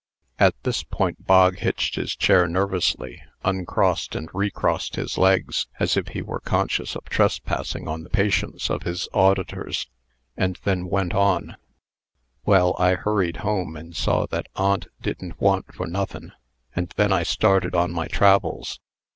[0.39, 6.07] At this point Bog hitched his chair nervously, uncrossed and recrossed his legs, as if
[6.07, 9.87] he were conscious of trespassing on the patience of his auditors,
[10.35, 11.55] and then went on:
[12.45, 16.31] "Well, I hurried home, and saw that aunt didn't want for nothin',
[16.75, 18.79] and then I started on my travels.